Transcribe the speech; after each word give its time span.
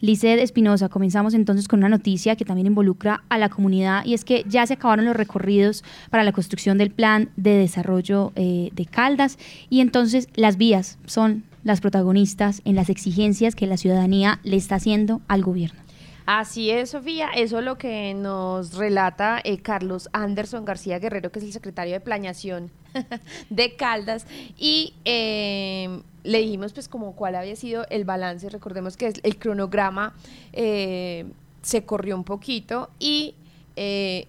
Lizeth 0.00 0.38
Espinosa, 0.40 0.88
comenzamos 0.88 1.34
entonces 1.34 1.66
con 1.66 1.80
una 1.80 1.88
noticia 1.88 2.36
que 2.36 2.44
también 2.44 2.66
involucra 2.66 3.24
a 3.28 3.38
la 3.38 3.48
comunidad 3.48 4.04
y 4.04 4.14
es 4.14 4.24
que 4.24 4.44
ya 4.48 4.66
se 4.66 4.74
acabaron 4.74 5.04
los 5.04 5.16
recorridos 5.16 5.84
para 6.10 6.24
la 6.24 6.32
construcción 6.32 6.78
del 6.78 6.90
plan 6.90 7.30
de 7.36 7.54
desarrollo 7.54 8.32
eh, 8.36 8.70
de 8.72 8.86
Caldas 8.86 9.38
y 9.70 9.80
entonces 9.80 10.28
las 10.34 10.56
vías 10.56 10.98
son 11.06 11.44
las 11.64 11.80
protagonistas 11.80 12.62
en 12.64 12.76
las 12.76 12.90
exigencias 12.90 13.54
que 13.54 13.66
la 13.66 13.76
ciudadanía 13.76 14.40
le 14.44 14.56
está 14.56 14.76
haciendo 14.76 15.20
al 15.28 15.42
gobierno. 15.42 15.87
Así 16.30 16.70
es, 16.70 16.90
Sofía. 16.90 17.30
Eso 17.34 17.58
es 17.58 17.64
lo 17.64 17.78
que 17.78 18.12
nos 18.12 18.74
relata 18.74 19.40
eh, 19.42 19.62
Carlos 19.62 20.10
Anderson 20.12 20.66
García 20.66 20.98
Guerrero, 20.98 21.32
que 21.32 21.38
es 21.38 21.44
el 21.46 21.54
secretario 21.54 21.94
de 21.94 22.00
Planeación 22.00 22.70
de 23.48 23.76
Caldas. 23.76 24.26
Y 24.58 24.92
eh, 25.06 26.02
le 26.24 26.38
dijimos 26.40 26.74
pues 26.74 26.86
como 26.86 27.16
cuál 27.16 27.34
había 27.34 27.56
sido 27.56 27.86
el 27.88 28.04
balance. 28.04 28.50
Recordemos 28.50 28.98
que 28.98 29.10
el 29.22 29.38
cronograma 29.38 30.12
eh, 30.52 31.24
se 31.62 31.86
corrió 31.86 32.14
un 32.14 32.24
poquito 32.24 32.90
y 32.98 33.34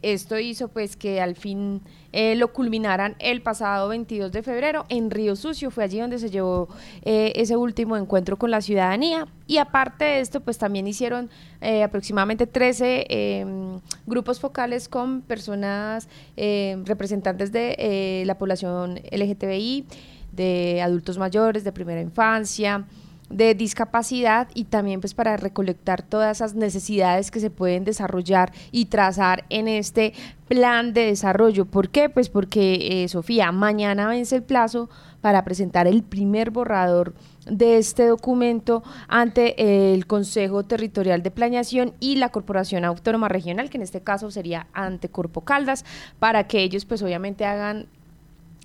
esto 0.02 0.38
hizo 0.40 0.68
pues 0.68 0.96
que 0.96 1.22
al 1.22 1.36
fin 1.36 1.82
eh, 2.12 2.36
lo 2.36 2.52
culminaran 2.54 3.16
el 3.20 3.42
pasado 3.42 3.90
22 3.90 4.32
de 4.32 4.42
febrero 4.42 4.86
en 4.90 5.12
Río 5.12 5.36
Sucio. 5.36 5.70
Fue 5.70 5.84
allí 5.84 6.00
donde 6.00 6.18
se 6.18 6.30
llevó 6.30 6.68
eh, 7.04 7.34
ese 7.36 7.56
último 7.56 7.98
encuentro 7.98 8.38
con 8.38 8.50
la 8.50 8.62
ciudadanía. 8.62 9.28
Y 9.46 9.58
aparte 9.58 10.06
de 10.06 10.20
esto, 10.22 10.40
pues 10.42 10.58
también 10.58 10.88
hicieron 10.88 11.30
eh, 11.62 11.84
aproximadamente 11.84 12.48
13 12.48 13.06
em, 13.10 13.80
grupos 14.08 14.40
focales 14.40 14.90
con 14.90 15.22
personas 15.22 16.08
em, 16.36 16.84
representantes 16.86 17.52
de 17.52 18.24
la 18.26 18.38
población 18.38 19.00
LGTBI, 19.12 19.86
de 20.32 20.82
adultos 20.82 21.18
mayores, 21.18 21.64
de 21.64 21.72
primera 21.72 22.02
infancia 22.02 22.86
de 23.30 23.54
discapacidad 23.56 24.48
y 24.54 24.66
también 24.66 25.02
pues 25.02 25.14
para 25.14 25.38
recolectar 25.38 26.02
todas 26.02 26.38
esas 26.38 26.56
necesidades 26.56 27.32
que 27.32 27.40
se 27.40 27.50
pueden 27.50 27.84
desarrollar 27.84 28.52
y 28.72 28.86
trazar 28.86 29.46
en 29.50 29.68
este 29.68 30.14
plan 30.48 30.94
de 30.94 31.06
desarrollo. 31.06 31.66
¿Por 31.66 31.90
qué? 31.90 32.10
Pues 32.10 32.30
porque, 32.30 33.04
eh, 33.04 33.08
Sofía, 33.08 33.52
mañana 33.52 34.08
vence 34.08 34.36
el 34.36 34.44
plazo 34.44 34.90
para 35.22 35.44
presentar 35.44 35.86
el 35.86 36.02
primer 36.02 36.50
borrador 36.50 37.14
de 37.46 37.78
este 37.78 38.08
documento 38.08 38.84
ante 39.08 39.94
el 39.94 40.08
Consejo 40.08 40.64
Territorial 40.64 41.22
de 41.22 41.32
Planeación 41.32 41.94
y 42.00 42.16
la 42.16 42.30
Corporación 42.30 42.84
Autónoma 42.84 43.28
Regional, 43.28 43.70
que 43.70 43.78
en 43.78 43.84
este 43.84 44.02
caso 44.02 44.32
sería 44.32 44.68
ante 44.74 45.10
Corpo 45.10 45.42
Caldas, 45.42 45.86
para 46.20 46.48
que 46.48 46.62
ellos 46.62 46.86
pues 46.86 47.02
obviamente 47.04 47.46
hagan 47.46 47.88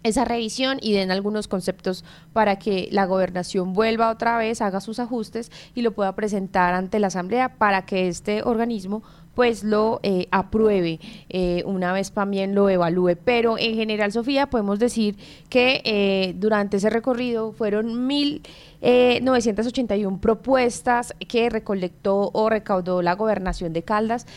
esa 0.04 0.24
revisión 0.24 0.78
y 0.80 0.92
den 0.92 1.10
algunos 1.10 1.48
conceptos 1.48 2.04
para 2.32 2.58
que 2.58 2.88
la 2.92 3.06
gobernación 3.06 3.72
vuelva 3.72 4.10
otra 4.10 4.36
vez, 4.38 4.60
haga 4.60 4.80
sus 4.80 5.00
ajustes 5.00 5.50
y 5.74 5.82
lo 5.82 5.92
pueda 5.92 6.14
presentar 6.14 6.74
ante 6.74 7.00
la 7.00 7.08
Asamblea 7.08 7.56
para 7.56 7.84
que 7.86 8.06
este 8.06 8.42
organismo 8.42 9.02
pues 9.34 9.64
lo 9.64 10.00
eh, 10.02 10.28
apruebe, 10.30 11.00
eh, 11.28 11.62
una 11.66 11.92
vez 11.92 12.12
también 12.12 12.54
lo 12.54 12.70
evalúe. 12.70 13.16
Pero 13.24 13.58
en 13.58 13.74
general, 13.74 14.12
Sofía, 14.12 14.48
podemos 14.48 14.78
decir 14.78 15.16
que 15.48 15.82
eh, 15.84 16.34
durante 16.36 16.76
ese 16.76 16.90
recorrido 16.90 17.50
fueron 17.52 18.08
1.981 18.08 20.20
propuestas 20.20 21.12
que 21.28 21.50
recolectó 21.50 22.30
o 22.32 22.48
recaudó 22.48 23.02
la 23.02 23.14
gobernación 23.14 23.72
de 23.72 23.82
Caldas 23.82 24.28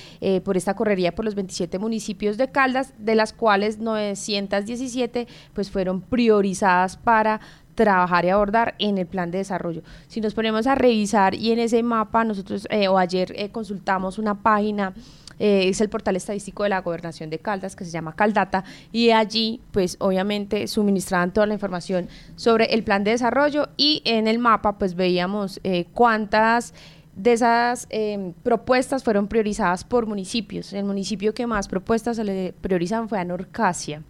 por 0.44 0.58
esta 0.58 0.75
correría 0.75 1.14
por 1.14 1.25
los 1.25 1.36
27 1.36 1.78
municipios 1.80 2.38
de 2.38 2.50
Caldas, 2.50 2.94
de 2.98 3.14
las 3.16 3.34
cuales 3.34 3.78
917 3.80 5.28
pues 5.53 5.70
fueron 5.70 6.00
priorizadas 6.02 6.95
para 6.98 7.42
trabajar 7.78 8.25
y 8.25 8.30
abordar 8.30 8.73
en 8.80 8.97
el 8.97 9.06
plan 9.06 9.30
de 9.30 9.38
desarrollo. 9.38 9.83
Si 10.08 10.20
nos 10.20 10.33
ponemos 10.33 10.66
a 10.66 10.75
revisar 10.75 11.36
y 11.36 11.52
en 11.52 11.59
ese 11.59 11.84
mapa 11.84 12.23
nosotros 12.23 12.67
eh, 12.72 12.88
o 12.88 12.97
ayer 12.97 13.31
eh, 13.38 13.50
consultamos 13.50 14.17
una 14.17 14.42
página 14.42 14.94
eh, 15.39 15.69
es 15.69 15.80
el 15.81 15.89
portal 15.89 16.16
estadístico 16.16 16.64
de 16.64 16.69
la 16.69 16.81
gobernación 16.81 17.30
de 17.30 17.38
Caldas 17.38 17.75
que 17.75 17.86
se 17.86 17.92
llama 17.92 18.16
Caldata 18.16 18.64
y 18.92 19.11
allí 19.11 19.61
pues 19.72 19.95
obviamente 20.00 20.68
suministraban 20.68 21.31
toda 21.31 21.46
la 21.46 21.53
información 21.53 22.09
sobre 22.35 22.74
el 22.74 22.84
plan 22.84 23.03
de 23.03 23.12
desarrollo 23.12 23.69
y 23.78 24.02
en 24.06 24.28
el 24.28 24.40
mapa 24.40 24.79
pues 24.79 24.96
veíamos 24.96 25.62
cuántas 25.94 26.73
de 27.16 27.34
esas 27.34 27.88
propuestas 28.41 29.03
fueron 29.03 29.28
priorizadas 29.28 29.84
por 29.84 30.07
municipios. 30.07 30.73
El 30.73 30.85
municipio 30.85 31.35
que 31.35 31.46
más 31.46 31.68
propuestas 31.68 32.16
se 32.16 32.23
le 32.23 32.53
priorizan 32.59 33.07
fue 33.07 33.19
a 33.19 33.23
Norcasia 33.23 34.02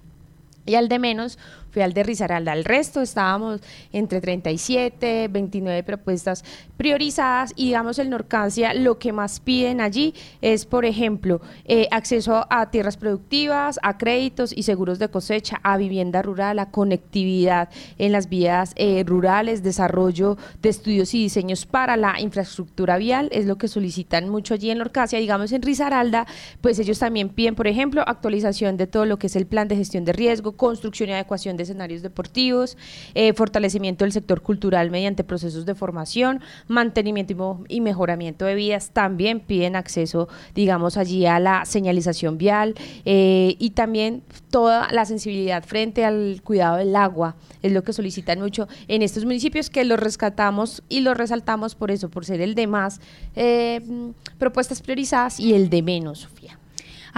y 0.67 0.75
al 0.75 0.89
de 0.89 0.99
menos 0.99 1.39
fui 1.71 1.81
al 1.81 1.93
de 1.93 2.03
Risaralda. 2.03 2.53
El 2.53 2.65
resto 2.65 3.01
estábamos 3.01 3.61
entre 3.91 4.21
37, 4.21 5.27
29 5.29 5.83
propuestas 5.83 6.43
priorizadas 6.75 7.53
y 7.55 7.67
digamos 7.67 7.99
el 7.99 8.09
Norcancia 8.09 8.73
lo 8.73 8.99
que 8.99 9.11
más 9.11 9.39
piden 9.39 9.81
allí 9.81 10.13
es, 10.41 10.65
por 10.65 10.85
ejemplo, 10.85 11.41
eh, 11.65 11.87
acceso 11.91 12.45
a 12.49 12.69
tierras 12.71 12.97
productivas, 12.97 13.79
a 13.83 13.97
créditos 13.97 14.53
y 14.55 14.63
seguros 14.63 14.99
de 14.99 15.09
cosecha, 15.09 15.59
a 15.63 15.77
vivienda 15.77 16.21
rural, 16.21 16.59
a 16.59 16.71
conectividad 16.71 17.69
en 17.97 18.11
las 18.11 18.29
vías 18.29 18.73
eh, 18.75 19.03
rurales, 19.05 19.63
desarrollo 19.63 20.37
de 20.61 20.69
estudios 20.69 21.13
y 21.13 21.23
diseños 21.23 21.65
para 21.65 21.97
la 21.97 22.19
infraestructura 22.19 22.97
vial, 22.97 23.29
es 23.31 23.45
lo 23.45 23.57
que 23.57 23.67
solicitan 23.67 24.29
mucho 24.29 24.53
allí 24.53 24.71
en 24.71 24.79
Norcasia. 24.79 25.19
Digamos 25.19 25.51
en 25.51 25.61
Risaralda, 25.61 26.27
pues 26.61 26.79
ellos 26.79 26.99
también 26.99 27.29
piden, 27.29 27.55
por 27.55 27.67
ejemplo, 27.67 28.03
actualización 28.05 28.77
de 28.77 28.87
todo 28.87 29.05
lo 29.05 29.17
que 29.17 29.27
es 29.27 29.35
el 29.35 29.45
plan 29.45 29.67
de 29.67 29.75
gestión 29.75 30.05
de 30.05 30.13
riesgo, 30.13 30.56
construcción 30.57 31.09
y 31.09 31.13
adecuación 31.13 31.55
de 31.55 31.63
escenarios 31.63 32.01
deportivos, 32.01 32.77
eh, 33.15 33.33
fortalecimiento 33.33 34.03
del 34.03 34.11
sector 34.11 34.41
cultural 34.41 34.91
mediante 34.91 35.23
procesos 35.23 35.65
de 35.65 35.75
formación, 35.75 36.41
mantenimiento 36.67 37.63
y, 37.69 37.81
mejoramiento 37.81 38.45
de 38.45 38.55
vías. 38.55 38.91
También 38.91 39.39
piden 39.39 39.75
acceso, 39.75 40.27
digamos, 40.55 40.97
allí 40.97 41.25
a 41.25 41.39
la 41.39 41.65
señalización 41.65 42.37
vial 42.37 42.75
eh, 43.05 43.55
y 43.59 43.71
también 43.71 44.23
toda 44.49 44.91
la 44.91 45.05
sensibilidad 45.05 45.63
frente 45.63 46.03
al 46.03 46.41
cuidado 46.43 46.77
del 46.77 46.95
agua. 46.95 47.35
Es 47.61 47.71
lo 47.71 47.83
que 47.83 47.93
solicitan 47.93 48.39
mucho 48.39 48.67
en 48.87 49.01
estos 49.01 49.25
municipios 49.25 49.69
que 49.69 49.85
los 49.85 49.99
rescatamos 49.99 50.83
y 50.89 51.01
los 51.01 51.15
resaltamos 51.17 51.75
por 51.75 51.91
eso, 51.91 52.09
por 52.09 52.25
ser 52.25 52.41
el 52.41 52.55
de 52.55 52.67
más 52.67 52.99
eh, 53.35 53.81
propuestas 54.37 54.81
priorizadas 54.81 55.39
y 55.39 55.53
el 55.53 55.69
de 55.69 55.81
menos, 55.81 56.19
Sofía. 56.19 56.57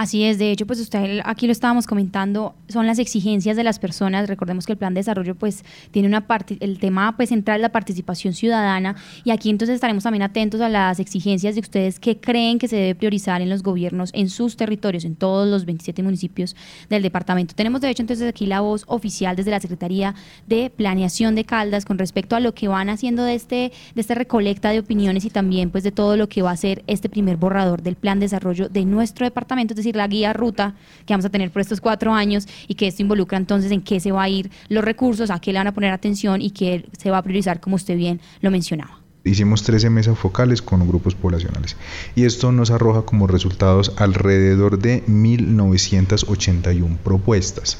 Así 0.00 0.24
es, 0.24 0.38
de 0.38 0.50
hecho, 0.50 0.66
pues 0.66 0.80
usted 0.80 1.20
aquí 1.26 1.44
lo 1.44 1.52
estábamos 1.52 1.86
comentando, 1.86 2.54
son 2.70 2.86
las 2.86 2.98
exigencias 2.98 3.54
de 3.54 3.64
las 3.64 3.78
personas. 3.78 4.30
Recordemos 4.30 4.64
que 4.64 4.72
el 4.72 4.78
plan 4.78 4.94
de 4.94 5.00
desarrollo, 5.00 5.34
pues, 5.34 5.62
tiene 5.90 6.08
una 6.08 6.26
parte, 6.26 6.56
el 6.60 6.78
tema 6.78 7.14
pues 7.18 7.28
central 7.28 7.56
es 7.56 7.60
la 7.60 7.68
participación 7.68 8.32
ciudadana. 8.32 8.96
Y 9.24 9.30
aquí 9.30 9.50
entonces 9.50 9.74
estaremos 9.74 10.02
también 10.04 10.22
atentos 10.22 10.62
a 10.62 10.70
las 10.70 11.00
exigencias 11.00 11.54
de 11.54 11.60
ustedes 11.60 12.00
que 12.00 12.18
creen 12.18 12.58
que 12.58 12.66
se 12.66 12.76
debe 12.76 12.94
priorizar 12.94 13.42
en 13.42 13.50
los 13.50 13.62
gobiernos, 13.62 14.08
en 14.14 14.30
sus 14.30 14.56
territorios, 14.56 15.04
en 15.04 15.16
todos 15.16 15.46
los 15.46 15.66
27 15.66 16.02
municipios 16.02 16.56
del 16.88 17.02
departamento. 17.02 17.54
Tenemos 17.54 17.82
de 17.82 17.90
hecho 17.90 18.02
entonces 18.02 18.26
aquí 18.26 18.46
la 18.46 18.62
voz 18.62 18.84
oficial 18.86 19.36
desde 19.36 19.50
la 19.50 19.60
Secretaría 19.60 20.14
de 20.46 20.70
Planeación 20.70 21.34
de 21.34 21.44
Caldas 21.44 21.84
con 21.84 21.98
respecto 21.98 22.36
a 22.36 22.40
lo 22.40 22.54
que 22.54 22.68
van 22.68 22.88
haciendo 22.88 23.22
de 23.24 23.34
este, 23.34 23.70
de 23.94 24.00
esta 24.00 24.14
recolecta 24.14 24.70
de 24.70 24.78
opiniones 24.78 25.26
y 25.26 25.30
también 25.30 25.68
pues 25.68 25.84
de 25.84 25.92
todo 25.92 26.16
lo 26.16 26.26
que 26.30 26.40
va 26.40 26.52
a 26.52 26.56
ser 26.56 26.84
este 26.86 27.10
primer 27.10 27.36
borrador 27.36 27.82
del 27.82 27.96
plan 27.96 28.18
de 28.18 28.24
desarrollo 28.24 28.70
de 28.70 28.86
nuestro 28.86 29.26
departamento, 29.26 29.74
es 29.74 29.76
decir, 29.76 29.89
la 29.96 30.06
guía 30.06 30.32
ruta 30.32 30.74
que 31.06 31.12
vamos 31.14 31.24
a 31.24 31.30
tener 31.30 31.50
por 31.50 31.62
estos 31.62 31.80
cuatro 31.80 32.12
años 32.12 32.46
y 32.68 32.74
que 32.74 32.86
esto 32.86 33.02
involucra 33.02 33.38
entonces 33.38 33.72
en 33.72 33.82
qué 33.82 34.00
se 34.00 34.12
va 34.12 34.22
a 34.24 34.28
ir 34.28 34.50
los 34.68 34.84
recursos, 34.84 35.30
a 35.30 35.40
qué 35.40 35.52
le 35.52 35.58
van 35.58 35.66
a 35.66 35.74
poner 35.74 35.92
atención 35.92 36.40
y 36.42 36.50
qué 36.50 36.86
se 36.98 37.10
va 37.10 37.18
a 37.18 37.22
priorizar, 37.22 37.60
como 37.60 37.76
usted 37.76 37.96
bien 37.96 38.20
lo 38.40 38.50
mencionaba. 38.50 39.00
Hicimos 39.22 39.62
13 39.64 39.90
mesas 39.90 40.18
focales 40.18 40.62
con 40.62 40.88
grupos 40.88 41.14
poblacionales 41.14 41.76
y 42.14 42.24
esto 42.24 42.52
nos 42.52 42.70
arroja 42.70 43.02
como 43.02 43.26
resultados 43.26 43.92
alrededor 43.96 44.78
de 44.78 45.04
1.981 45.06 46.96
propuestas. 46.96 47.76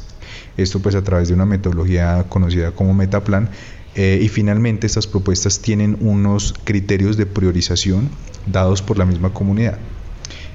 Esto 0.58 0.80
pues 0.80 0.94
a 0.94 1.02
través 1.02 1.28
de 1.28 1.34
una 1.34 1.46
metodología 1.46 2.26
conocida 2.28 2.72
como 2.72 2.92
Metaplan 2.92 3.48
eh, 3.94 4.20
y 4.22 4.28
finalmente 4.28 4.86
estas 4.86 5.06
propuestas 5.06 5.60
tienen 5.60 5.96
unos 6.00 6.54
criterios 6.64 7.16
de 7.16 7.24
priorización 7.24 8.10
dados 8.46 8.82
por 8.82 8.98
la 8.98 9.06
misma 9.06 9.32
comunidad. 9.32 9.78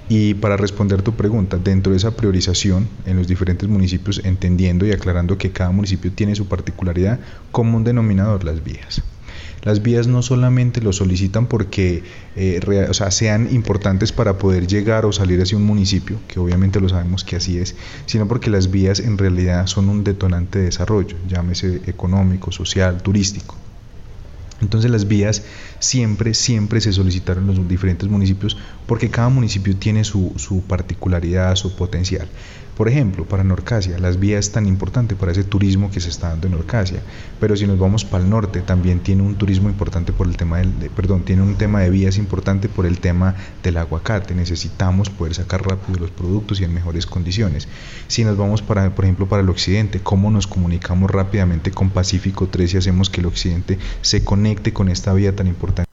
Y 0.08 0.36
para 0.36 0.56
responder 0.56 1.02
tu 1.02 1.16
pregunta, 1.16 1.58
dentro 1.58 1.92
de 1.92 1.98
esa 1.98 2.16
priorización 2.16 2.88
en 3.06 3.18
los 3.18 3.28
diferentes 3.28 3.68
municipios, 3.68 4.22
entendiendo 4.24 4.86
y 4.86 4.92
aclarando 4.92 5.38
que 5.38 5.52
cada 5.52 5.72
municipio 5.72 6.12
tiene 6.12 6.36
su 6.36 6.48
particularidad, 6.48 7.20
como 7.52 7.78
un 7.78 7.84
denominador 7.84 8.44
las 8.44 8.64
vías. 8.64 9.02
Las 9.64 9.82
vías 9.82 10.06
no 10.06 10.22
solamente 10.22 10.80
lo 10.80 10.94
solicitan 10.94 11.48
porque 11.48 12.04
eh, 12.36 12.62
sean 13.10 13.52
importantes 13.52 14.12
para 14.12 14.38
poder 14.38 14.68
llegar 14.68 15.06
o 15.06 15.12
salir 15.12 15.42
hacia 15.42 15.58
un 15.58 15.66
municipio, 15.66 16.20
que 16.28 16.40
obviamente 16.40 16.80
lo 16.80 16.88
sabemos 16.88 17.24
que 17.24 17.38
así 17.38 17.58
es, 17.58 17.76
sino 18.06 18.28
porque 18.28 18.52
las 18.52 18.70
vías 18.70 19.00
en 19.00 19.18
realidad 19.18 19.66
son 19.66 19.90
un 19.90 20.04
detonante 20.04 20.60
de 20.60 20.66
desarrollo, 20.66 21.18
llámese 21.28 21.82
económico, 21.88 22.52
social, 22.52 23.02
turístico. 23.02 23.56
Entonces 24.62 24.90
las 24.90 25.08
vías 25.08 25.44
siempre, 25.80 26.34
siempre 26.34 26.80
se 26.80 26.94
solicitaron 26.94 27.48
los 27.48 27.68
diferentes 27.68 28.08
municipios 28.08 28.58
porque 28.86 29.10
cada 29.10 29.30
municipio 29.30 29.76
tiene 29.76 30.04
su, 30.04 30.34
su 30.38 30.62
particularidad, 30.64 31.56
su 31.56 31.76
potencial. 31.76 32.28
Por 32.76 32.90
ejemplo, 32.90 33.24
para 33.24 33.46
Norcasia, 33.46 33.98
las 34.00 34.20
vías 34.20 34.48
es 34.48 34.52
tan 34.52 34.68
importante 34.68 35.16
para 35.16 35.32
ese 35.32 35.46
turismo 35.46 35.90
que 35.92 36.02
se 36.02 36.10
está 36.10 36.30
dando 36.30 36.48
en 36.48 36.54
Norcasia, 36.54 37.00
pero 37.40 37.56
si 37.56 37.66
nos 37.66 37.80
vamos 37.80 38.04
para 38.04 38.22
el 38.22 38.30
norte, 38.30 38.60
también 38.60 39.00
tiene 39.00 39.24
un 39.24 39.36
turismo 39.36 39.70
importante 39.70 40.12
por 40.12 40.28
el 40.28 40.36
tema 40.36 40.58
del, 40.58 40.74
perdón, 40.94 41.24
tiene 41.24 41.42
un 41.42 41.56
tema 41.56 41.80
de 41.80 41.90
vías 41.90 42.18
importante 42.18 42.68
por 42.68 42.86
el 42.86 43.00
tema 43.00 43.36
del 43.64 43.78
aguacate. 43.78 44.36
Necesitamos 44.36 45.10
poder 45.10 45.36
sacar 45.36 45.66
rápido 45.66 46.00
los 46.00 46.12
productos 46.12 46.60
y 46.60 46.66
en 46.66 46.74
mejores 46.74 47.06
condiciones. 47.06 47.70
Si 48.08 48.26
nos 48.26 48.36
vamos 48.36 48.62
para, 48.62 48.94
por 48.94 49.06
ejemplo, 49.06 49.30
para 49.30 49.42
el 49.42 49.50
occidente, 49.50 50.02
cómo 50.02 50.30
nos 50.30 50.46
comunicamos 50.46 51.10
rápidamente 51.10 51.72
con 51.72 51.92
Pacífico 51.92 52.48
3 52.48 52.74
y 52.74 52.78
hacemos 52.78 53.10
que 53.10 53.22
el 53.22 53.28
occidente 53.28 53.80
se 54.02 54.26
conecte 54.26 54.74
con 54.74 54.90
esta 54.90 55.14
vía 55.14 55.34
tan 55.34 55.48
importante. 55.48 55.90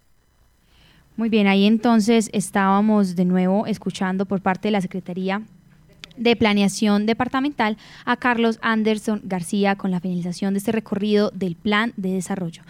Muy 1.16 1.28
bien, 1.28 1.46
ahí 1.46 1.64
entonces 1.64 2.28
estábamos 2.32 3.14
de 3.14 3.24
nuevo 3.24 3.66
escuchando 3.66 4.26
por 4.26 4.40
parte 4.40 4.66
de 4.66 4.72
la 4.72 4.80
Secretaría 4.80 5.42
de 6.16 6.36
Planeación 6.36 7.06
Departamental 7.06 7.76
a 8.04 8.16
Carlos 8.16 8.58
Anderson 8.62 9.20
García 9.24 9.76
con 9.76 9.90
la 9.90 10.00
finalización 10.00 10.54
de 10.54 10.58
este 10.58 10.72
recorrido 10.72 11.30
del 11.30 11.56
Plan 11.56 11.92
de 11.96 12.12
Desarrollo. 12.12 12.62